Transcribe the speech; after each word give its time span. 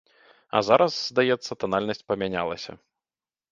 А 0.55 0.61
зараз, 0.69 0.93
здаецца, 1.09 1.59
танальнасць 1.65 2.03
памянялася. 2.09 2.71